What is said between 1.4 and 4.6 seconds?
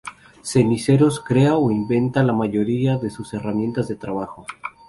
o inventa la mayoría de sus herramientas de trabajo.